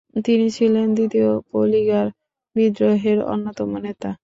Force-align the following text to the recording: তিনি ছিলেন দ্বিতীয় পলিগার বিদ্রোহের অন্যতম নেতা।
তিনি 0.25 0.47
ছিলেন 0.57 0.87
দ্বিতীয় 0.97 1.29
পলিগার 1.51 2.07
বিদ্রোহের 2.55 3.19
অন্যতম 3.31 3.69
নেতা। 3.85 4.11